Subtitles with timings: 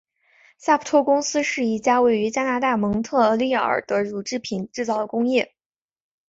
[0.57, 5.47] 萨普托公司是一家位于加拿大蒙特利尔的乳制品制造公司。